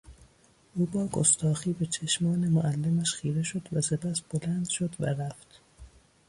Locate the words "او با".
0.75-1.07